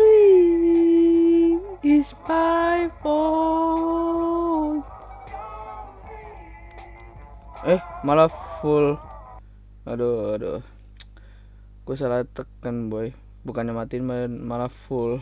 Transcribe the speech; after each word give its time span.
leave 0.00 1.60
is 1.84 2.08
my 2.24 2.88
fault. 3.04 4.80
Eh, 7.68 7.76
malah 8.00 8.32
full. 8.64 8.96
Aduh, 9.84 10.40
aduh. 10.40 10.64
Gue 11.84 11.96
salah 12.00 12.24
tekan, 12.24 12.88
boy. 12.88 13.12
Bukannya 13.44 13.76
matiin 13.76 14.08
malah 14.48 14.72
full. 14.72 15.20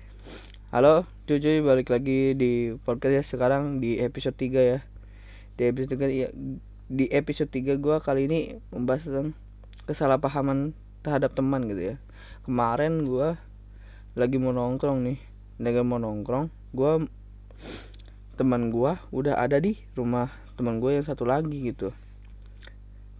Halo, 0.72 1.04
cuy, 1.28 1.60
balik 1.60 1.92
lagi 1.92 2.32
di 2.32 2.72
podcast 2.88 3.20
ya 3.20 3.22
sekarang 3.36 3.84
di 3.84 4.00
episode 4.00 4.40
3 4.40 4.64
ya. 4.64 4.80
Di 5.60 5.68
episode 5.68 6.00
3 6.00 6.08
ya, 6.08 6.32
di 6.88 7.04
episode 7.12 7.52
3 7.52 7.76
gue 7.76 7.96
kali 8.00 8.32
ini 8.32 8.64
membahas 8.72 9.12
tentang 9.12 9.43
kesalahpahaman 9.84 10.72
terhadap 11.04 11.32
teman 11.36 11.68
gitu 11.68 11.94
ya. 11.94 11.96
Kemarin 12.44 13.04
gue 13.04 13.36
lagi 14.14 14.36
mau 14.38 14.54
nongkrong 14.54 15.02
nih 15.02 15.18
lagi 15.58 15.82
mau 15.82 15.98
nongkrong 15.98 16.50
gue 16.74 17.06
teman 18.34 18.74
gue 18.74 18.98
udah 19.14 19.38
ada 19.38 19.62
di 19.62 19.78
rumah 19.94 20.30
teman 20.58 20.82
gue 20.82 20.98
yang 20.98 21.06
satu 21.06 21.22
lagi 21.22 21.70
gitu. 21.70 21.94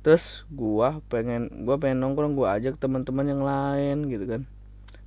Terus 0.02 0.42
gue 0.50 0.88
pengen 1.06 1.66
gue 1.66 1.76
pengen 1.78 2.02
nongkrong 2.02 2.34
gue 2.34 2.46
ajak 2.46 2.74
teman-teman 2.82 3.26
yang 3.26 3.42
lain 3.42 4.10
gitu 4.10 4.26
kan. 4.26 4.42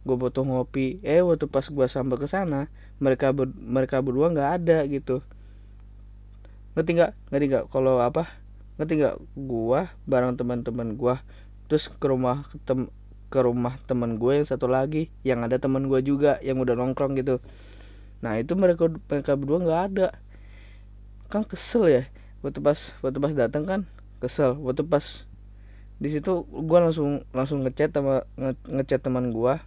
Gue 0.08 0.16
butuh 0.16 0.48
ngopi. 0.48 1.04
Eh 1.04 1.20
waktu 1.20 1.52
pas 1.52 1.68
gue 1.68 1.88
sampai 1.88 2.16
ke 2.16 2.28
sana 2.32 2.72
mereka 3.04 3.36
ber, 3.36 3.52
mereka 3.52 4.00
berdua 4.00 4.32
nggak 4.32 4.52
ada 4.64 4.88
gitu. 4.88 5.20
Ngerti 6.76 6.92
nggak? 6.96 7.12
Ngerti 7.32 7.46
nggak? 7.52 7.66
Kalau 7.68 8.00
apa? 8.00 8.32
Ngerti 8.80 8.94
nggak? 9.04 9.16
Gue 9.36 9.82
bareng 10.08 10.40
teman-teman 10.40 10.96
gue 10.96 11.16
terus 11.68 11.92
ke 11.92 12.08
rumah 12.08 12.48
tem 12.64 12.88
ke 13.28 13.40
rumah 13.44 13.76
teman 13.84 14.16
gue 14.16 14.40
yang 14.40 14.48
satu 14.48 14.72
lagi 14.72 15.12
yang 15.28 15.44
ada 15.44 15.60
teman 15.60 15.92
gue 15.92 16.00
juga 16.00 16.40
yang 16.40 16.64
udah 16.64 16.80
nongkrong 16.80 17.20
gitu. 17.20 17.44
Nah 18.24 18.40
itu 18.40 18.56
mereka 18.56 18.88
mereka 18.88 19.36
berdua 19.36 19.60
nggak 19.60 19.82
ada. 19.94 20.08
Kan 21.28 21.44
kesel 21.44 21.92
ya 21.92 22.04
waktu 22.40 22.64
pas 22.64 22.80
waktu 23.04 23.20
pas 23.20 23.34
datang 23.36 23.68
kan 23.68 23.82
kesel. 24.24 24.56
Waktu 24.64 24.88
pas 24.88 25.28
di 26.00 26.08
situ 26.08 26.48
gue 26.48 26.80
langsung 26.80 27.28
langsung 27.36 27.68
ngechat 27.68 27.92
sama 27.92 28.24
nge 28.40 28.56
ngechat 28.64 29.04
teman 29.04 29.36
gue. 29.36 29.60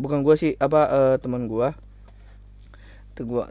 Bukan 0.00 0.24
gue 0.24 0.34
sih 0.40 0.52
apa 0.56 0.80
uh, 0.88 1.14
teman 1.20 1.52
gue. 1.52 1.68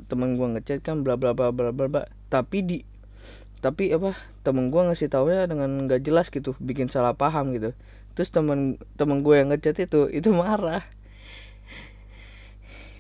Teman 0.10 0.34
gue 0.34 0.48
ngechat 0.58 0.82
kan 0.82 1.06
bla 1.06 1.14
bla 1.14 1.38
bla 1.38 1.54
bla 1.54 1.70
bla. 1.70 2.10
Tapi 2.34 2.58
di 2.66 2.78
tapi 3.64 3.92
apa 3.92 4.16
temen 4.46 4.70
gue 4.70 4.82
ngasih 4.82 5.10
tau 5.10 5.28
ya 5.32 5.50
dengan 5.50 5.90
nggak 5.90 6.02
jelas 6.06 6.28
gitu 6.30 6.54
bikin 6.62 6.92
salah 6.92 7.18
paham 7.18 7.56
gitu. 7.56 7.74
Terus 8.16 8.32
temen 8.32 8.80
temen 8.96 9.22
gue 9.26 9.36
yang 9.36 9.52
ngechat 9.52 9.76
itu 9.84 10.08
itu 10.12 10.30
marah. 10.32 10.84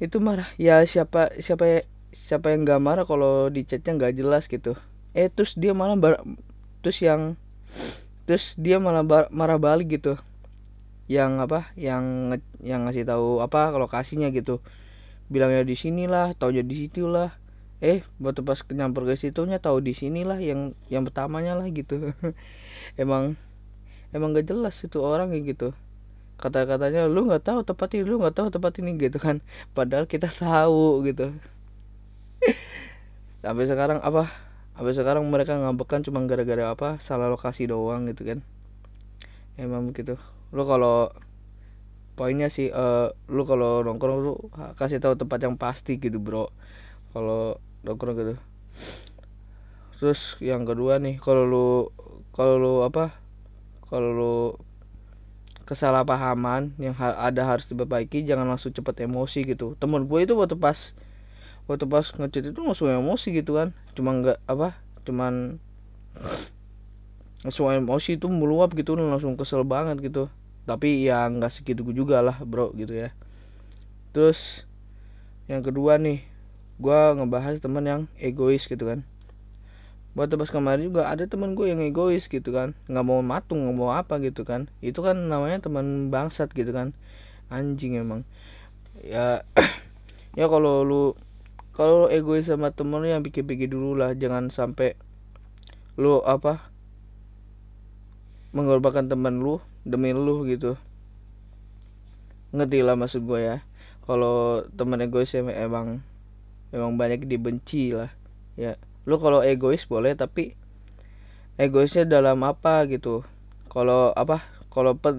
Itu 0.03 0.19
marah. 0.19 0.49
Ya 0.59 0.83
siapa 0.83 1.31
siapa 1.39 1.63
ya, 1.63 1.79
siapa 2.11 2.51
yang 2.51 2.67
nggak 2.67 2.81
marah 2.83 3.05
kalau 3.07 3.47
di 3.47 3.63
chatnya 3.63 3.95
nggak 3.95 4.13
jelas 4.19 4.49
gitu. 4.51 4.75
Eh 5.15 5.31
terus 5.31 5.55
dia 5.55 5.71
malah 5.71 5.95
bar, 5.95 6.19
terus 6.83 6.99
yang 6.99 7.39
terus 8.27 8.57
dia 8.59 8.81
malah 8.83 9.07
bar, 9.07 9.31
marah 9.31 9.55
balik 9.55 9.95
gitu. 10.01 10.19
Yang 11.07 11.31
apa 11.47 11.59
yang 11.79 12.35
yang 12.59 12.83
ngasih 12.89 13.07
tahu 13.07 13.39
apa 13.39 13.71
lokasinya 13.77 14.27
gitu. 14.35 14.59
Bilangnya 15.31 15.63
di 15.63 15.79
sinilah 15.79 16.35
tau 16.35 16.51
jadi 16.51 16.69
situ 16.69 17.07
lah 17.07 17.33
eh 17.85 18.01
waktu 18.17 18.41
pas 18.41 18.57
nyamper 18.73 19.05
ke 19.05 19.13
situnya 19.13 19.61
tahu 19.61 19.77
di 19.85 19.93
sinilah 19.93 20.41
yang 20.41 20.73
yang 20.89 21.05
pertamanya 21.05 21.53
lah 21.53 21.69
gitu. 21.69 22.17
Emang 23.01 23.37
emang 24.09 24.33
gak 24.33 24.49
jelas 24.49 24.73
itu 24.81 24.97
orang 25.05 25.29
kayak 25.29 25.45
gitu. 25.53 25.69
Kata-katanya 26.41 27.05
lu 27.05 27.29
nggak 27.29 27.45
tahu 27.45 27.59
tempat 27.63 27.93
ini 27.95 28.03
lu 28.03 28.17
nggak 28.19 28.35
tahu 28.35 28.47
tempat 28.49 28.73
ini 28.81 28.97
gitu 28.97 29.21
kan. 29.21 29.45
Padahal 29.77 30.09
kita 30.09 30.27
tahu 30.33 31.05
gitu. 31.05 31.29
Sampai 33.45 33.69
sekarang 33.69 34.01
apa 34.01 34.33
sampai 34.75 34.91
sekarang 34.91 35.23
mereka 35.31 35.55
ngabekan 35.55 36.03
cuma 36.03 36.19
gara-gara 36.27 36.73
apa? 36.73 36.99
Salah 36.99 37.29
lokasi 37.31 37.69
doang 37.69 38.09
gitu 38.09 38.27
kan. 38.27 38.39
Emang 39.55 39.87
begitu. 39.87 40.19
Lu 40.51 40.67
kalau 40.67 41.13
poinnya 42.19 42.47
sih 42.51 42.71
uh, 42.71 43.11
lu 43.27 43.43
kalau 43.47 43.83
nongkrong 43.83 44.19
lu 44.19 44.33
kasih 44.79 45.03
tahu 45.03 45.15
tempat 45.15 45.39
yang 45.45 45.55
pasti 45.55 45.95
gitu 46.01 46.19
bro. 46.19 46.51
Kalau 47.15 47.63
nongkrong 47.85 48.17
gitu. 48.17 48.35
Terus 49.95 50.35
yang 50.43 50.67
kedua 50.67 50.99
nih 50.99 51.21
kalau 51.23 51.47
lu 51.47 51.67
kalau 52.35 52.59
lu 52.59 52.73
apa 52.83 53.15
kalau 53.87 54.11
lu 54.11 54.35
kesalahpahaman 55.65 56.77
yang 56.77 56.93
ada 56.99 57.41
harus 57.47 57.65
diperbaiki 57.65 58.21
jangan 58.21 58.45
langsung 58.45 58.75
cepet 58.75 59.07
emosi 59.09 59.47
gitu. 59.47 59.73
Temen 59.81 60.05
gue 60.05 60.19
itu 60.21 60.37
waktu 60.37 60.59
pas 60.59 60.93
waktu 61.65 61.85
pas 61.89 62.05
ngechat 62.05 62.53
itu 62.53 62.59
langsung 62.61 62.91
emosi 62.91 63.33
gitu 63.33 63.57
kan. 63.57 63.73
Cuma 63.97 64.13
nggak 64.13 64.43
apa 64.45 64.77
cuman 65.05 65.57
langsung 67.41 67.69
emosi 67.69 68.17
itu 68.17 68.29
meluap 68.29 68.73
gitu 68.77 68.93
langsung 68.93 69.33
kesel 69.39 69.65
banget 69.65 70.03
gitu. 70.05 70.29
Tapi 70.69 71.05
ya 71.05 71.25
nggak 71.29 71.49
segitu 71.49 71.81
juga 71.93 72.21
lah 72.21 72.37
bro 72.45 72.69
gitu 72.77 72.93
ya. 72.93 73.15
Terus 74.13 74.69
yang 75.49 75.65
kedua 75.65 75.97
nih 75.97 76.34
gue 76.75 76.99
ngebahas 77.15 77.63
temen 77.63 77.83
yang 77.87 78.01
egois 78.19 78.67
gitu 78.67 78.83
kan. 78.83 79.07
Buat 80.15 80.31
pas 80.31 80.47
kemarin 80.47 80.87
juga 80.87 81.11
ada 81.11 81.27
teman 81.27 81.55
gue 81.59 81.71
yang 81.71 81.83
egois 81.83 82.27
gitu 82.27 82.55
kan. 82.55 82.75
Nggak 82.87 83.05
mau 83.07 83.19
matung 83.19 83.67
nggak 83.67 83.75
mau 83.75 83.91
apa 83.95 84.19
gitu 84.23 84.47
kan. 84.47 84.71
Itu 84.79 85.03
kan 85.03 85.27
namanya 85.27 85.63
teman 85.63 86.07
bangsat 86.11 86.51
gitu 86.55 86.71
kan. 86.71 86.95
Anjing 87.51 87.99
emang. 87.99 88.23
Ya 89.03 89.43
ya 90.39 90.47
kalau 90.47 90.87
lu 90.87 91.03
kalau 91.75 92.07
egois 92.07 92.47
sama 92.47 92.71
temen 92.71 93.03
lu 93.03 93.07
yang 93.11 93.23
pikir-pikir 93.23 93.71
dulu 93.71 93.95
lah. 93.95 94.15
Jangan 94.15 94.51
sampai 94.51 94.95
lu 95.95 96.23
apa 96.23 96.71
mengorbankan 98.55 99.11
teman 99.11 99.43
lu 99.43 99.59
demi 99.83 100.15
lu 100.15 100.47
gitu. 100.47 100.79
Ngerti 102.55 102.83
lah 102.83 102.95
maksud 102.95 103.27
gue 103.27 103.39
ya. 103.43 103.57
Kalau 104.07 104.63
teman 104.75 105.03
egois 105.03 105.35
emang 105.35 106.03
emang 106.73 106.97
banyak 106.97 107.27
dibenci 107.27 107.91
lah 107.93 108.09
ya. 108.55 108.79
Lu 109.05 109.21
kalau 109.21 109.45
egois 109.45 109.85
boleh 109.85 110.17
tapi 110.17 110.57
egoisnya 111.61 112.07
dalam 112.07 112.41
apa 112.41 112.87
gitu? 112.89 113.21
Kalau 113.69 114.15
apa? 114.15 114.47
Kalau 114.73 114.97
pe 114.97 115.13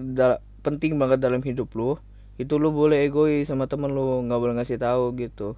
penting 0.65 0.99
banget 0.99 1.23
dalam 1.23 1.39
hidup 1.39 1.71
lu 1.79 1.95
itu 2.37 2.59
lu 2.61 2.69
boleh 2.69 3.07
egois 3.07 3.49
sama 3.49 3.65
temen 3.65 3.89
lu 3.95 4.21
nggak 4.27 4.39
boleh 4.41 4.55
ngasih 4.61 4.77
tahu 4.77 5.15
gitu. 5.17 5.57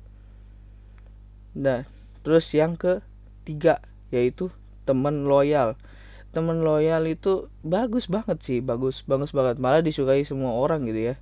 Nah 1.58 1.84
terus 2.24 2.48
yang 2.56 2.80
ketiga 2.80 3.84
yaitu 4.14 4.54
temen 4.88 5.28
loyal. 5.28 5.76
Temen 6.30 6.62
loyal 6.62 7.10
itu 7.10 7.50
bagus 7.66 8.06
banget 8.06 8.40
sih 8.46 8.60
bagus 8.64 9.04
bagus 9.04 9.36
banget. 9.36 9.60
Malah 9.60 9.84
disukai 9.84 10.24
semua 10.24 10.56
orang 10.56 10.88
gitu 10.88 11.12
ya 11.12 11.16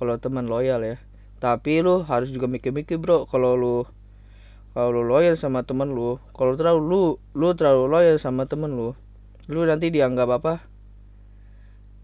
kalau 0.00 0.16
teman 0.16 0.48
loyal 0.48 0.80
ya. 0.80 0.96
Tapi 1.42 1.84
lu 1.84 2.06
harus 2.08 2.32
juga 2.32 2.48
mikir-mikir 2.48 2.96
bro. 2.96 3.28
Kalau 3.28 3.58
lu 3.58 3.76
kalau 4.74 4.90
lu 4.90 5.02
loyal 5.06 5.38
sama 5.38 5.62
temen 5.62 5.94
lu 5.94 6.18
kalau 6.34 6.58
terlalu 6.58 6.82
lu 6.82 7.02
lu 7.38 7.54
terlalu 7.54 7.86
loyal 7.86 8.16
sama 8.18 8.50
temen 8.50 8.74
lu 8.74 8.98
lu 9.46 9.62
nanti 9.68 9.92
dianggap 9.92 10.28
apa? 10.40 10.64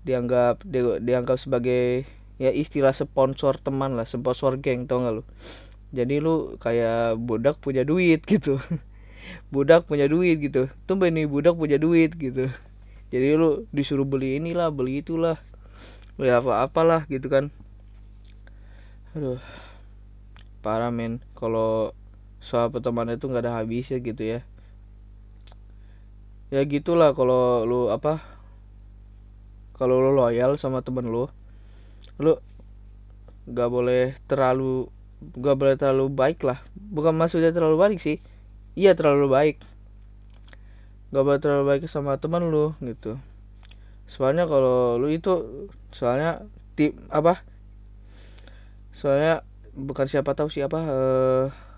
Dianggap 0.04 0.64
di, 0.64 0.80
dianggap 1.02 1.36
sebagai 1.40 2.04
ya 2.40 2.52
istilah 2.52 2.92
sponsor 2.92 3.60
teman 3.60 3.96
lah 3.96 4.08
sponsor 4.08 4.60
geng 4.60 4.84
tau 4.84 5.02
gak 5.04 5.14
lu? 5.20 5.22
Jadi 5.90 6.22
lu 6.22 6.60
kayak 6.60 7.18
budak 7.18 7.58
punya 7.58 7.82
duit 7.82 8.22
gitu. 8.24 8.62
Budak 9.54 9.90
punya 9.90 10.06
duit 10.06 10.38
gitu. 10.38 10.70
Tumben 10.86 11.14
nih 11.14 11.26
budak 11.26 11.58
punya 11.58 11.74
duit 11.74 12.14
gitu. 12.14 12.50
Jadi 13.10 13.26
lu 13.34 13.66
disuruh 13.74 14.06
beli 14.06 14.38
inilah 14.38 14.70
beli 14.70 15.02
itulah. 15.02 15.42
Beli 16.14 16.30
apa 16.30 16.62
apalah 16.62 17.02
gitu 17.10 17.26
kan. 17.26 17.50
Aduh 19.18 19.42
parah 20.62 20.94
men. 20.94 21.18
Kalau 21.34 21.96
soal 22.40 22.72
pertemanan 22.72 23.20
itu 23.20 23.28
nggak 23.28 23.44
ada 23.44 23.60
habisnya 23.60 24.00
gitu 24.00 24.24
ya. 24.24 24.40
Ya 26.50 26.66
gitulah 26.66 27.14
kalau 27.14 27.62
lu 27.62 27.94
apa 27.94 28.24
kalau 29.78 30.02
lu 30.02 30.18
loyal 30.18 30.58
sama 30.58 30.82
temen 30.82 31.06
lu 31.06 31.30
lu 32.18 32.36
nggak 33.46 33.68
boleh 33.70 34.18
terlalu 34.26 34.90
nggak 35.20 35.56
boleh 35.56 35.74
terlalu 35.76 36.04
baik 36.10 36.42
lah. 36.42 36.64
Bukan 36.74 37.14
maksudnya 37.14 37.52
terlalu 37.54 37.76
baik 37.78 38.00
sih 38.02 38.18
iya 38.74 38.96
terlalu 38.96 39.30
baik. 39.30 39.56
Nggak 41.12 41.24
boleh 41.24 41.40
terlalu 41.40 41.64
baik 41.70 41.82
sama 41.86 42.18
temen 42.18 42.48
lu 42.48 42.74
gitu. 42.82 43.20
Soalnya 44.10 44.48
kalau 44.50 44.98
lu 44.98 45.12
itu 45.12 45.68
soalnya 45.94 46.48
tip 46.74 46.98
apa? 47.14 47.46
Soalnya 48.96 49.46
bukan 49.76 50.10
siapa 50.10 50.34
tahu 50.34 50.50
siapa 50.50 50.78
eh 50.82 51.69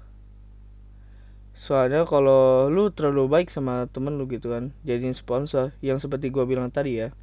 soalnya 1.63 2.03
kalau 2.11 2.67
lu 2.67 2.91
terlalu 2.91 3.31
baik 3.31 3.49
sama 3.55 3.87
temen 3.95 4.19
lu 4.19 4.27
gitu 4.27 4.51
kan 4.51 4.75
jadiin 4.83 5.15
sponsor 5.15 5.71
yang 5.79 6.03
seperti 6.03 6.35
gua 6.35 6.43
bilang 6.43 6.75
tadi 6.75 7.07
ya. 7.07 7.15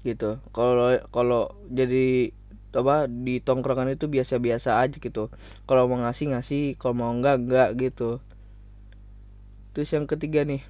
Gitu. 0.00 0.40
Kalau 0.56 0.96
kalau 1.12 1.52
jadi 1.68 2.32
apa 2.72 3.04
di 3.04 3.40
tongkrongan 3.44 3.92
itu 3.92 4.08
biasa-biasa 4.08 4.80
aja 4.80 4.96
gitu. 4.96 5.28
Kalau 5.68 5.92
mau 5.92 6.00
ngasih 6.08 6.32
ngasih 6.32 6.80
kalau 6.80 6.96
mau 6.96 7.12
enggak 7.12 7.36
enggak 7.36 7.70
gitu. 7.76 8.24
Terus 9.76 9.92
yang 9.92 10.08
ketiga 10.08 10.48
nih. 10.48 10.64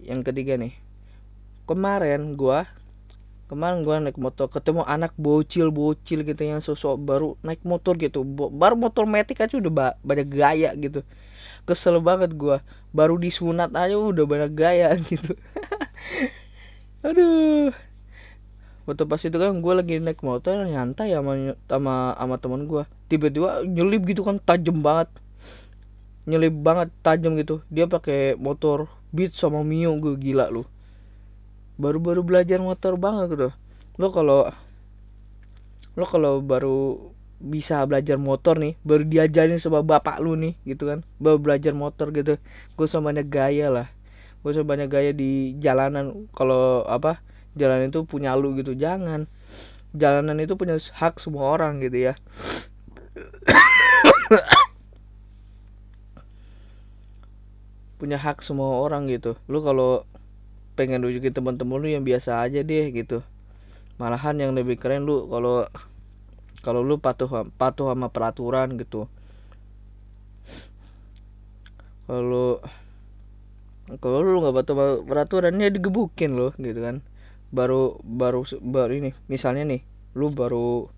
Yang 0.00 0.32
ketiga 0.32 0.56
nih. 0.56 0.72
Kemarin 1.68 2.32
gua 2.32 2.64
kemarin 3.46 3.86
gua 3.86 4.02
naik 4.02 4.18
motor 4.18 4.50
ketemu 4.50 4.82
anak 4.86 5.14
bocil 5.14 5.70
bocil 5.70 6.26
gitu 6.26 6.42
yang 6.42 6.58
sosok 6.58 6.98
baru 6.98 7.38
naik 7.46 7.62
motor 7.62 7.94
gitu. 7.98 8.26
Baru 8.52 8.74
motor 8.74 9.06
metik 9.06 9.42
aja 9.42 9.54
udah 9.56 9.94
banyak 10.02 10.28
gaya 10.30 10.70
gitu. 10.74 11.06
Kesel 11.66 11.98
banget 12.02 12.34
gua. 12.34 12.62
Baru 12.90 13.18
disunat 13.18 13.70
aja 13.74 13.94
udah 13.94 14.24
banyak 14.26 14.52
gaya 14.54 14.94
gitu. 15.10 15.34
Aduh. 17.06 17.70
Waktu 18.86 19.02
pas 19.10 19.18
itu 19.18 19.34
kan 19.34 19.50
gue 19.58 19.72
lagi 19.74 19.98
naik 19.98 20.22
motor 20.22 20.62
nyantai 20.62 21.10
sama 21.10 21.58
sama 21.66 22.14
sama 22.14 22.34
teman 22.38 22.70
gue 22.70 22.86
tiba-tiba 23.10 23.66
nyelip 23.66 24.06
gitu 24.06 24.22
kan 24.22 24.38
tajam 24.38 24.78
banget. 24.78 25.10
Nyelip 26.30 26.54
banget 26.54 26.94
tajam 27.02 27.34
gitu. 27.34 27.66
Dia 27.66 27.90
pakai 27.90 28.38
motor 28.38 28.86
beat 29.10 29.34
sama 29.34 29.66
mio 29.66 29.98
gue 29.98 30.14
gila 30.14 30.54
lu 30.54 30.66
baru-baru 31.76 32.24
belajar 32.24 32.58
motor 32.60 32.96
banget 32.96 33.36
gitu 33.36 33.48
lo 33.96 34.08
kalau 34.12 34.52
lo 35.96 36.04
kalau 36.04 36.44
baru 36.44 37.12
bisa 37.36 37.84
belajar 37.84 38.16
motor 38.16 38.56
nih 38.56 38.80
baru 38.80 39.04
diajarin 39.04 39.60
sama 39.60 39.84
bapak 39.84 40.20
lu 40.24 40.36
nih 40.36 40.56
gitu 40.64 40.88
kan. 40.88 41.04
Baru 41.20 41.36
belajar 41.40 41.76
motor 41.76 42.08
gitu. 42.12 42.40
Gue 42.76 42.86
sama 42.88 43.12
banyak 43.12 43.28
gaya 43.28 43.68
lah. 43.68 43.88
Gue 44.40 44.56
sama 44.56 44.76
banyak 44.76 44.88
gaya 44.88 45.12
di 45.12 45.52
jalanan. 45.60 46.28
Kalau 46.32 46.84
apa 46.88 47.20
jalan 47.56 47.88
itu 47.92 48.04
punya 48.08 48.32
lu 48.36 48.56
gitu. 48.56 48.72
Jangan. 48.72 49.28
Jalanan 49.96 50.40
itu 50.40 50.56
punya 50.56 50.76
hak 50.76 51.20
semua 51.20 51.52
orang 51.56 51.80
gitu 51.84 52.12
ya. 52.12 52.14
Punya 57.96 58.20
hak 58.20 58.44
semua 58.44 58.84
orang 58.84 59.08
gitu. 59.08 59.40
Lu 59.48 59.64
kalau 59.64 60.04
pengen 60.76 61.00
nunjukin 61.02 61.32
teman-teman 61.32 61.80
lu 61.80 61.88
yang 61.88 62.04
biasa 62.04 62.44
aja 62.44 62.60
deh 62.60 62.92
gitu. 62.92 63.24
Malahan 63.96 64.36
yang 64.36 64.52
lebih 64.52 64.76
keren 64.76 65.08
lu 65.08 65.24
kalau 65.32 65.66
kalau 66.60 66.84
lu 66.84 67.00
patuh 67.00 67.48
patuh 67.56 67.90
sama 67.90 68.12
peraturan 68.12 68.76
gitu. 68.76 69.08
Kalau 72.06 72.60
kalau 73.98 74.18
lu 74.20 74.44
nggak 74.44 74.56
patuh 74.62 74.74
sama 74.76 74.86
peraturannya 75.08 75.72
digebukin 75.72 76.36
lo 76.36 76.52
gitu 76.60 76.78
kan. 76.84 77.00
Baru 77.48 77.96
baru 78.04 78.44
baru 78.60 78.92
ini 78.92 79.10
misalnya 79.32 79.64
nih 79.64 79.80
lu 80.12 80.28
baru 80.28 80.92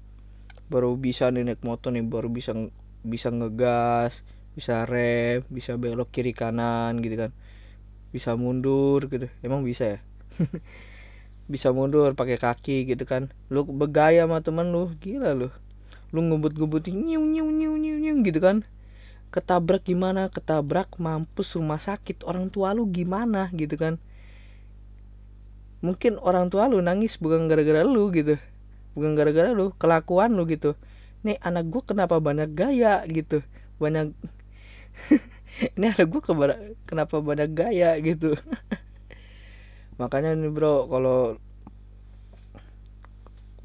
baru 0.69 1.01
bisa 1.01 1.33
nih 1.33 1.49
naik 1.49 1.65
motor 1.65 1.95
nih 1.95 2.05
baru 2.05 2.29
bisa 2.29 2.53
bisa 3.01 3.33
ngegas 3.33 4.21
bisa 4.53 4.85
rem 4.85 5.47
bisa 5.49 5.79
belok 5.79 6.11
kiri 6.13 6.37
kanan 6.37 7.01
gitu 7.01 7.17
kan 7.17 7.31
bisa 8.15 8.35
mundur 8.35 9.09
gitu. 9.13 9.29
Emang 9.45 9.65
bisa 9.65 9.97
ya? 9.97 9.99
Bisa 11.49 11.73
mundur 11.73 12.13
pakai 12.13 12.37
kaki 12.37 12.85
gitu 12.85 13.09
kan. 13.09 13.33
Lu 13.49 13.65
bergaya 13.65 14.29
sama 14.29 14.45
temen 14.45 14.69
lu 14.69 14.93
gila 15.01 15.33
lu. 15.33 15.49
Lu 16.13 16.21
ngebut-ngebutin 16.21 16.93
nyiu 16.93 17.25
nyiu 17.25 17.49
nyiu 17.49 17.73
nyiu 17.73 17.97
nyiu 17.97 18.15
gitu 18.21 18.37
kan. 18.37 18.69
Ketabrak 19.33 19.89
gimana? 19.89 20.29
Ketabrak 20.29 21.01
mampus 21.01 21.57
rumah 21.57 21.81
sakit. 21.81 22.21
Orang 22.29 22.53
tua 22.53 22.77
lu 22.77 22.85
gimana 22.93 23.49
gitu 23.57 23.81
kan. 23.81 23.97
Mungkin 25.81 26.21
orang 26.21 26.53
tua 26.53 26.69
lu 26.69 26.85
nangis 26.85 27.17
bukan 27.17 27.49
gara-gara 27.49 27.81
lu 27.81 28.13
gitu. 28.13 28.37
Bukan 28.93 29.17
gara-gara 29.17 29.49
lu 29.57 29.73
kelakuan 29.81 30.37
lu 30.37 30.45
gitu. 30.45 30.77
Nih 31.25 31.41
anak 31.41 31.73
gua 31.73 31.81
kenapa 31.81 32.21
banyak 32.21 32.53
gaya 32.53 33.01
gitu? 33.09 33.41
Banyak 33.81 34.13
ini 35.77 35.91
anak 35.91 36.07
gua 36.07 36.23
kenapa 36.87 37.19
banyak 37.19 37.51
gaya 37.51 37.99
gitu? 37.99 38.39
Makanya 40.01 40.39
nih 40.39 40.51
bro 40.55 40.87
kalau 40.87 41.19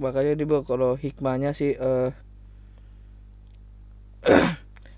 makanya 0.01 0.33
nih 0.33 0.45
bro 0.49 0.65
kalau 0.65 0.97
hikmahnya 0.97 1.53
sih 1.53 1.77
uh, 1.77 2.09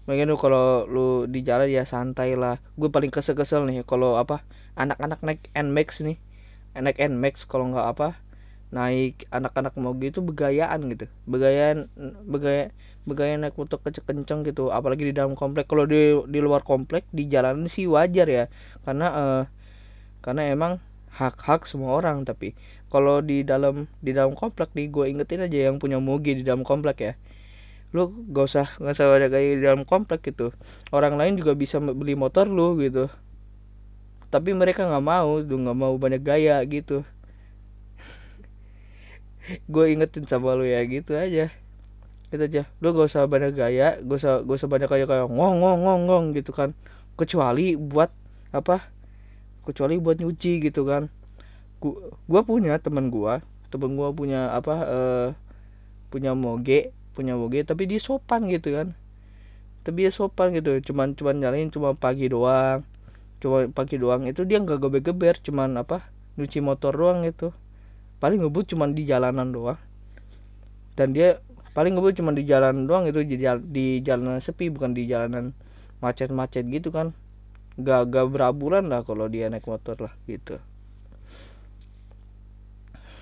mungkin 0.07 0.31
lu 0.31 0.39
kalau 0.39 0.87
lu 0.87 1.27
di 1.27 1.43
jalan 1.43 1.67
ya 1.67 1.83
santai 1.83 2.39
lah. 2.39 2.63
Gue 2.79 2.87
paling 2.87 3.11
kesel-kesel 3.11 3.67
nih 3.67 3.83
kalau 3.83 4.15
apa 4.15 4.47
anak-anak 4.79 5.19
naik 5.27 5.41
nmax 5.51 5.99
nih. 6.05 6.17
Naik 6.79 6.95
nmax 7.11 7.43
kalau 7.43 7.67
nggak 7.67 7.87
apa 7.91 8.07
naik 8.75 9.23
anak-anak 9.31 9.71
mau 9.79 9.95
gitu 9.95 10.19
begayaan 10.19 10.91
gitu. 10.91 11.07
Begayaan 11.23 11.87
begaya 12.27 12.75
begaya 13.07 13.39
naik 13.39 13.55
motor 13.55 13.79
kenceng 13.79 14.43
gitu. 14.43 14.67
Apalagi 14.75 15.07
di 15.07 15.13
dalam 15.15 15.39
komplek. 15.39 15.71
Kalau 15.71 15.87
di 15.87 16.11
di 16.27 16.39
luar 16.43 16.67
komplek 16.67 17.07
di 17.15 17.31
jalan 17.31 17.71
sih 17.71 17.87
wajar 17.87 18.27
ya. 18.27 18.45
Karena 18.83 19.07
uh, 19.15 19.43
karena 20.19 20.51
emang 20.51 20.83
hak-hak 21.15 21.63
semua 21.71 21.95
orang. 21.95 22.27
Tapi 22.27 22.51
kalau 22.91 23.23
di 23.23 23.47
dalam 23.47 23.87
di 24.03 24.11
dalam 24.11 24.35
komplek 24.35 24.75
nih 24.75 24.91
gue 24.91 25.05
ingetin 25.07 25.47
aja 25.47 25.71
yang 25.71 25.79
punya 25.79 26.03
moge 26.03 26.35
di 26.35 26.43
dalam 26.43 26.67
komplek 26.67 26.97
ya. 26.99 27.13
Lu 27.95 28.11
gak 28.11 28.45
usah 28.51 28.67
nggak 28.75 28.91
usah 28.91 29.07
ada 29.07 29.31
kayak 29.31 29.51
di 29.55 29.63
dalam 29.63 29.87
komplek 29.87 30.19
gitu. 30.27 30.51
Orang 30.91 31.15
lain 31.15 31.39
juga 31.39 31.55
bisa 31.55 31.79
beli 31.79 32.19
motor 32.19 32.51
lu 32.51 32.75
gitu. 32.83 33.07
Tapi 34.27 34.51
mereka 34.51 34.83
nggak 34.83 35.05
mau 35.05 35.39
tuh 35.39 35.55
nggak 35.55 35.77
mau 35.79 35.95
banyak 35.95 36.19
gaya 36.19 36.59
gitu 36.67 37.07
gue 39.69 39.85
ingetin 39.93 40.25
sama 40.25 40.57
lu 40.57 40.65
ya 40.65 40.81
gitu 40.85 41.13
aja. 41.15 41.53
Gitu 42.29 42.41
aja. 42.41 42.63
Lu 42.81 42.91
gak 42.93 43.07
usah 43.09 43.29
banyak 43.29 43.53
gaya 43.53 44.01
gak 44.01 44.17
usah 44.17 44.33
gak 44.41 44.57
usah 44.57 44.69
banyak 44.69 44.89
kayak 44.89 45.07
kayak 45.09 45.27
ngong 45.29 45.61
ngong 45.61 45.79
ngong 45.85 46.01
ngong 46.09 46.25
gitu 46.33 46.51
kan. 46.51 46.73
Kecuali 47.15 47.79
buat 47.79 48.11
apa 48.51 48.89
kecuali 49.65 49.97
buat 50.01 50.17
nyuci 50.19 50.61
gitu 50.65 50.85
kan. 50.85 51.09
Gua, 52.25 52.41
punya 52.41 52.77
teman 52.81 53.13
gua 53.13 53.45
temen 53.69 53.99
gua 53.99 54.09
punya 54.15 54.55
apa 54.55 54.75
uh, 54.87 55.29
punya 56.07 56.31
moge 56.31 56.95
punya 57.11 57.35
moge 57.35 57.61
tapi 57.67 57.85
dia 57.85 58.01
sopan 58.01 58.49
gitu 58.49 58.73
kan. 58.73 58.97
Tapi 59.85 60.09
dia 60.09 60.11
sopan 60.13 60.53
gitu. 60.57 60.81
Cuman 60.91 61.13
cuman 61.13 61.37
nyalain 61.37 61.69
cuma 61.69 61.93
pagi 61.93 62.25
doang. 62.29 62.81
Cuma 63.37 63.69
pagi 63.69 64.01
doang 64.01 64.25
itu 64.25 64.41
dia 64.47 64.57
nggak 64.57 64.81
geber-geber 64.81 65.37
cuman 65.45 65.77
apa 65.77 66.09
nyuci 66.35 66.59
motor 66.59 66.95
doang 66.95 67.23
gitu 67.23 67.55
paling 68.25 68.41
ngebut 68.41 68.73
cuman 68.73 68.97
di 68.97 69.05
jalanan 69.05 69.53
doang. 69.53 69.77
Dan 70.97 71.13
dia 71.13 71.37
paling 71.77 71.93
ngebut 71.93 72.17
cuman 72.17 72.33
di 72.33 72.41
jalan 72.49 72.89
doang 72.89 73.05
itu 73.05 73.21
di, 73.21 73.37
di 73.69 74.01
jalanan 74.01 74.41
sepi 74.41 74.73
bukan 74.73 74.97
di 74.97 75.05
jalanan 75.05 75.53
macet-macet 76.01 76.65
gitu 76.73 76.89
kan. 76.89 77.13
Gak 77.77 78.09
gak 78.09 78.33
berabulan 78.33 78.89
lah 78.89 79.05
kalau 79.05 79.29
dia 79.29 79.45
naik 79.45 79.69
motor 79.69 80.09
lah 80.09 80.13
gitu. 80.25 80.57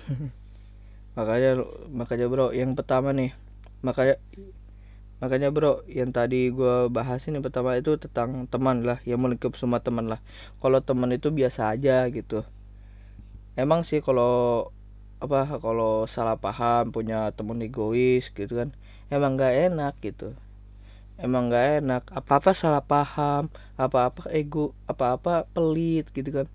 Makanya 1.20 1.60
makanya 1.92 2.26
bro 2.32 2.56
yang 2.56 2.72
pertama 2.74 3.14
nih 3.14 3.30
makanya 3.86 4.18
makanya 5.22 5.54
bro 5.54 5.86
yang 5.86 6.10
tadi 6.10 6.50
gue 6.50 6.90
bahas 6.90 7.22
ini 7.30 7.38
pertama 7.38 7.78
itu 7.78 7.94
tentang 8.00 8.50
teman 8.50 8.82
lah 8.82 8.98
yang 9.04 9.20
melingkup 9.20 9.52
semua 9.60 9.84
teman 9.84 10.08
lah. 10.08 10.24
Kalau 10.64 10.80
teman 10.80 11.12
itu 11.12 11.28
biasa 11.28 11.76
aja 11.76 12.08
gitu. 12.08 12.48
Emang 13.54 13.84
sih 13.86 14.00
kalau 14.00 14.72
apa 15.24 15.56
kalau 15.58 16.04
salah 16.04 16.36
paham 16.36 16.92
punya 16.92 17.32
temen 17.32 17.56
egois 17.64 18.28
gitu 18.28 18.52
kan. 18.60 18.70
Emang 19.08 19.40
gak 19.40 19.54
enak 19.72 19.94
gitu. 20.04 20.36
Emang 21.16 21.48
gak 21.48 21.80
enak. 21.80 22.02
Apa 22.12 22.42
apa 22.42 22.50
salah 22.52 22.84
paham 22.84 23.48
apa 23.80 24.12
apa 24.12 24.28
ego 24.30 24.76
apa 24.84 25.16
apa 25.16 25.34
pelit 25.50 26.12
gitu 26.12 26.30
kan. 26.30 26.46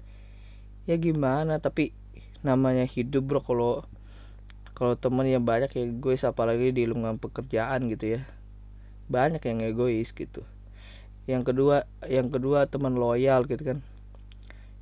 Ya 0.85 0.95
gimana 1.01 1.57
tapi 1.57 1.91
namanya 2.45 2.85
hidup 2.87 3.27
bro 3.27 3.41
kalau 3.43 3.83
kalau 4.77 4.95
temen 4.95 5.27
yang 5.27 5.43
banyak 5.43 5.75
ya 5.75 5.83
egois 5.83 6.23
apalagi 6.23 6.71
di 6.71 6.85
lingkungan 6.85 7.17
pekerjaan 7.17 7.89
gitu 7.89 8.19
ya. 8.19 8.21
Banyak 9.09 9.41
yang 9.43 9.65
egois 9.65 10.13
gitu. 10.13 10.45
Yang 11.25 11.53
kedua 11.53 11.89
yang 12.05 12.29
kedua 12.29 12.69
teman 12.69 12.93
loyal 12.93 13.49
gitu 13.49 13.75
kan. 13.75 13.79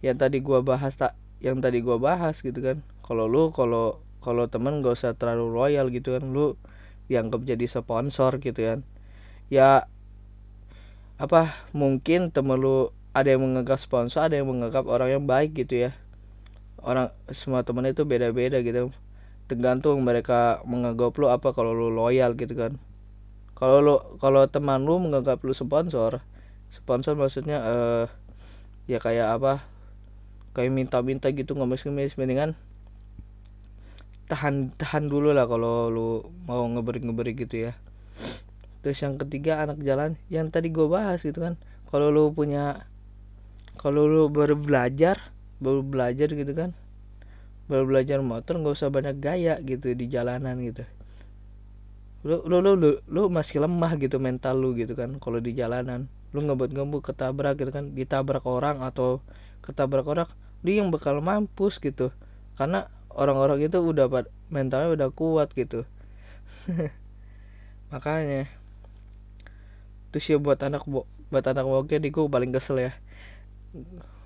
Yang 0.03 0.17
tadi 0.20 0.38
gua 0.44 0.60
bahas 0.62 0.94
tak 1.00 1.15
yang 1.39 1.63
tadi 1.63 1.79
gua 1.79 1.98
bahas 2.01 2.44
gitu 2.44 2.60
kan 2.60 2.84
kalau 3.08 3.32
lu 3.32 3.56
kalau 3.56 4.04
kalau 4.20 4.52
temen 4.52 4.84
gak 4.84 5.00
usah 5.00 5.16
terlalu 5.16 5.48
loyal 5.56 5.88
gitu 5.88 6.20
kan 6.20 6.28
lu 6.28 6.60
dianggap 7.08 7.48
jadi 7.48 7.64
sponsor 7.64 8.44
gitu 8.44 8.60
kan. 8.60 8.80
Ya 9.48 9.88
apa 11.16 11.56
mungkin 11.72 12.36
temen 12.36 12.60
lu 12.60 12.92
ada 13.16 13.32
yang 13.32 13.48
menganggap 13.48 13.80
sponsor 13.80 14.28
ada 14.28 14.36
yang 14.36 14.52
menganggap 14.52 14.84
orang 14.86 15.16
yang 15.16 15.24
baik 15.24 15.56
gitu 15.56 15.88
ya. 15.88 15.92
Orang 16.84 17.16
semua 17.32 17.64
temen 17.64 17.88
itu 17.88 18.04
beda-beda 18.04 18.60
gitu. 18.60 18.92
Tergantung 19.48 20.04
mereka 20.04 20.60
menganggap 20.68 21.16
lu 21.16 21.32
apa 21.32 21.56
kalau 21.56 21.72
lu 21.72 21.88
loyal 21.88 22.36
gitu 22.36 22.52
kan. 22.60 22.76
Kalau 23.56 23.80
lu 23.80 23.96
kalau 24.20 24.44
teman 24.52 24.84
lu 24.84 25.00
menganggap 25.00 25.40
lu 25.48 25.56
sponsor 25.56 26.20
sponsor 26.68 27.16
maksudnya 27.16 27.64
eh 27.64 27.72
uh, 27.72 28.06
ya 28.92 29.00
kayak 29.00 29.40
apa 29.40 29.64
kayak 30.52 30.76
minta-minta 30.76 31.32
gitu 31.32 31.56
ngemis-ngemis 31.56 32.20
mendingan 32.20 32.60
tahan 34.28 34.76
tahan 34.76 35.08
dulu 35.08 35.32
lah 35.32 35.48
kalau 35.48 35.88
lu 35.88 36.08
mau 36.44 36.68
ngeberi 36.68 37.00
ngeberi 37.04 37.32
gitu 37.34 37.72
ya. 37.72 37.74
Terus 38.84 39.00
yang 39.04 39.16
ketiga 39.20 39.64
anak 39.64 39.80
jalan. 39.84 40.20
Yang 40.28 40.48
tadi 40.54 40.68
gue 40.72 40.88
bahas 40.88 41.24
gitu 41.24 41.40
kan. 41.40 41.56
Kalau 41.88 42.12
lu 42.12 42.32
punya 42.36 42.88
kalau 43.80 44.06
lu 44.06 44.28
baru 44.28 44.60
belajar 44.60 45.32
baru 45.64 45.82
belajar 45.82 46.28
gitu 46.32 46.54
kan. 46.54 46.76
Baru 47.68 47.88
belajar 47.88 48.20
motor 48.20 48.60
nggak 48.60 48.76
usah 48.76 48.92
banyak 48.92 49.16
gaya 49.20 49.60
gitu 49.64 49.96
di 49.96 50.12
jalanan 50.12 50.60
gitu. 50.64 50.84
Lu 52.28 52.44
lu 52.44 52.60
lu 52.60 52.76
lu, 52.76 52.90
lu 53.08 53.32
masih 53.32 53.64
lemah 53.64 53.96
gitu 53.96 54.20
mental 54.20 54.60
lu 54.60 54.76
gitu 54.76 54.96
kan 54.96 55.16
kalau 55.24 55.40
di 55.40 55.56
jalanan. 55.56 56.12
Lu 56.36 56.44
ngebut 56.44 56.76
ngebut 56.76 57.02
ketabrak 57.12 57.60
gitu 57.60 57.72
kan. 57.72 57.96
Ditabrak 57.96 58.44
orang 58.44 58.84
atau 58.84 59.24
ketabrak 59.64 60.04
orang 60.04 60.28
dia 60.64 60.84
yang 60.84 60.92
bakal 60.92 61.24
mampus 61.24 61.80
gitu. 61.80 62.12
Karena 62.60 62.92
orang-orang 63.18 63.66
itu 63.66 63.82
udah 63.82 64.06
mentalnya 64.54 64.94
udah 64.94 65.10
kuat 65.10 65.50
gitu. 65.58 65.84
Makanya 67.92 68.48
terus 70.14 70.24
ya 70.32 70.40
buat 70.40 70.58
anak 70.64 70.88
buat 70.88 71.46
anak 71.46 71.66
boke 71.68 71.98
diku 72.00 72.30
paling 72.30 72.54
kesel 72.54 72.80
ya. 72.80 72.92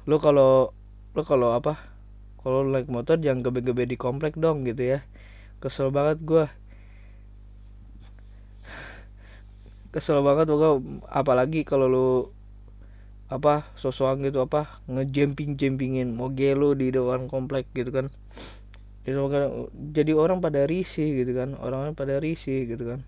Lu 0.06 0.20
kalau 0.20 0.76
lu 1.16 1.24
kalau 1.26 1.56
apa 1.56 1.80
kalau 2.44 2.68
naik 2.68 2.90
motor 2.92 3.18
jangan 3.18 3.46
gebe-gebe 3.46 3.88
di 3.88 3.98
komplek 3.98 4.36
dong 4.38 4.68
gitu 4.68 5.00
ya. 5.00 5.00
Kesel 5.64 5.90
banget 5.90 6.22
gua. 6.22 6.52
Kesel 9.96 10.20
banget 10.22 10.52
pokoknya 10.52 11.02
apalagi 11.10 11.64
kalau 11.66 11.88
lu 11.88 12.10
apa 13.32 13.64
sosokan 13.80 14.28
gitu 14.28 14.44
apa 14.44 14.84
ngejumping 14.92 15.56
jumpingin 15.56 16.12
moge 16.12 16.52
lu 16.52 16.76
di 16.76 16.92
depan 16.92 17.32
komplek 17.32 17.64
gitu 17.72 17.88
kan 17.88 18.12
jadi, 19.02 20.14
orang 20.14 20.46
pada 20.46 20.62
risih 20.70 21.26
gitu 21.26 21.34
kan. 21.34 21.58
Orang 21.58 21.98
pada 21.98 22.22
risih 22.22 22.70
gitu 22.70 22.86
kan. 22.86 23.02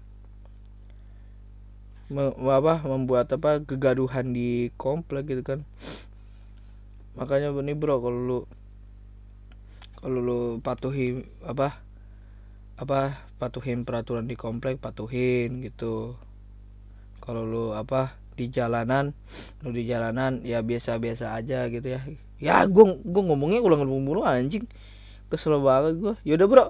Me, 2.10 2.34
apa 2.50 2.82
membuat 2.86 3.30
apa 3.34 3.62
kegaduhan 3.62 4.34
di 4.34 4.74
komplek 4.78 5.30
gitu 5.30 5.42
kan. 5.46 5.60
Makanya 7.14 7.54
nih 7.54 7.78
bro 7.78 8.02
kalau 8.02 8.20
lu 8.20 8.40
kalau 10.02 10.20
lu 10.20 10.40
patuhi 10.60 11.24
apa 11.46 11.80
apa 12.76 13.24
patuhin 13.40 13.86
peraturan 13.86 14.26
di 14.26 14.36
komplek 14.36 14.82
patuhin 14.82 15.62
gitu. 15.62 16.18
Kalau 17.22 17.46
lu 17.46 17.66
apa 17.78 18.18
di 18.34 18.50
jalanan 18.50 19.14
lu 19.62 19.70
di 19.72 19.86
jalanan 19.86 20.42
ya 20.42 20.66
biasa-biasa 20.66 21.38
aja 21.38 21.70
gitu 21.70 21.88
ya. 21.88 22.02
Ya 22.42 22.66
gue 22.68 22.86
gue 23.00 23.24
ngomongnya 23.24 23.62
ulang 23.64 23.86
mulu 23.88 24.26
anjing 24.26 24.68
kesel 25.34 25.58
banget 25.58 25.98
gue 25.98 26.14
yaudah 26.22 26.46
bro 26.46 26.66